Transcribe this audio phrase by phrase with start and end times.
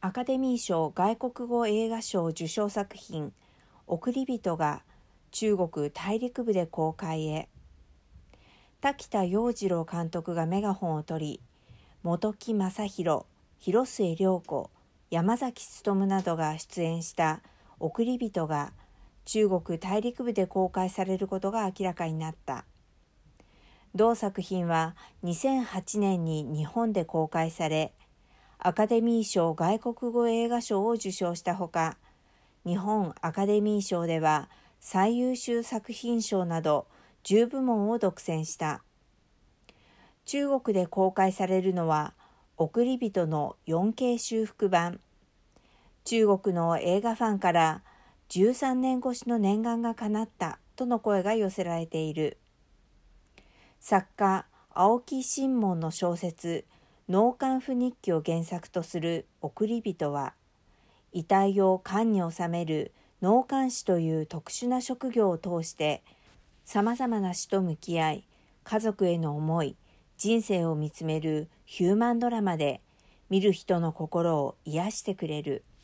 [0.00, 3.32] アカデミー賞外国語映画賞受賞作品
[3.88, 4.82] 「送り人」が
[5.30, 7.48] 中国大陸部で公開へ。
[8.80, 11.40] 滝田洋次郎監督がメガホンを取り
[12.02, 13.24] 本木正弘
[13.58, 14.70] 広末涼子
[15.10, 17.42] 山崎努などが出演した
[17.80, 18.74] 「送り人」が
[19.24, 22.66] 中国大陸部で公開されることが明らかになった。
[23.94, 24.94] 同作品は
[25.24, 27.94] 2008年に日本で公開され
[28.66, 31.96] アカデミー賞外国語映画賞を受賞したほか
[32.64, 34.48] 日本アカデミー賞では
[34.80, 36.88] 最優秀作品賞など
[37.22, 38.82] 10部門を独占した。
[40.24, 42.14] 中国で公開されるのは
[42.56, 44.98] 送り人の 4K 修復版。
[46.02, 47.82] 中国の映画ファンから
[48.30, 52.36] 13年越しの念願が叶ったとの声が寄せられている。
[53.78, 56.64] 作家青木新門の小説
[57.08, 60.34] 脳幹府日記を原作とする送り人は
[61.12, 66.02] 遺体を缶に収める脳幹師という特殊な職業を通して
[66.64, 68.24] さまざまな死と向き合い
[68.64, 69.76] 家族への思い
[70.18, 72.80] 人生を見つめるヒューマンドラマで
[73.30, 75.62] 見る人の心を癒してくれる「